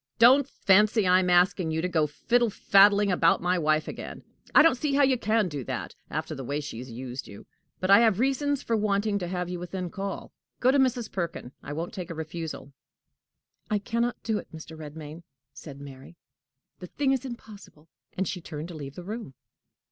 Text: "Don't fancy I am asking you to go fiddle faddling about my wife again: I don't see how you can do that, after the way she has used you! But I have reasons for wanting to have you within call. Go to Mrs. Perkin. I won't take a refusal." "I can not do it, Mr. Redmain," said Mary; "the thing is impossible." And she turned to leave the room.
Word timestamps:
"Don't 0.17 0.49
fancy 0.49 1.05
I 1.05 1.19
am 1.19 1.29
asking 1.29 1.69
you 1.69 1.79
to 1.79 1.87
go 1.87 2.07
fiddle 2.07 2.49
faddling 2.49 3.11
about 3.11 3.39
my 3.39 3.59
wife 3.59 3.87
again: 3.87 4.23
I 4.55 4.63
don't 4.63 4.73
see 4.73 4.95
how 4.95 5.03
you 5.03 5.15
can 5.15 5.47
do 5.47 5.63
that, 5.65 5.93
after 6.09 6.33
the 6.33 6.43
way 6.43 6.59
she 6.59 6.79
has 6.79 6.89
used 6.89 7.27
you! 7.27 7.45
But 7.79 7.91
I 7.91 7.99
have 7.99 8.19
reasons 8.19 8.63
for 8.63 8.75
wanting 8.75 9.19
to 9.19 9.27
have 9.27 9.47
you 9.47 9.59
within 9.59 9.91
call. 9.91 10.33
Go 10.59 10.71
to 10.71 10.79
Mrs. 10.79 11.11
Perkin. 11.11 11.51
I 11.61 11.73
won't 11.73 11.93
take 11.93 12.09
a 12.09 12.15
refusal." 12.15 12.73
"I 13.69 13.77
can 13.77 14.01
not 14.01 14.17
do 14.23 14.39
it, 14.39 14.51
Mr. 14.51 14.75
Redmain," 14.75 15.21
said 15.53 15.79
Mary; 15.79 16.17
"the 16.79 16.87
thing 16.87 17.11
is 17.11 17.23
impossible." 17.23 17.87
And 18.17 18.27
she 18.27 18.41
turned 18.41 18.69
to 18.69 18.73
leave 18.73 18.95
the 18.95 19.03
room. 19.03 19.35